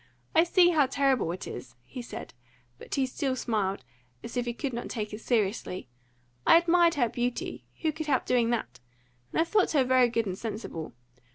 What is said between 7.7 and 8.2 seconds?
who could